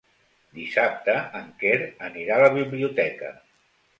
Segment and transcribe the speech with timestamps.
[0.59, 1.77] Dissabte en Quer
[2.09, 3.29] anirà a la biblioteca.